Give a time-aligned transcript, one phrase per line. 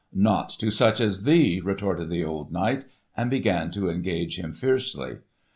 [0.11, 5.17] "Not to such as thee!" retorted the old knight, and began to engage him fiercely.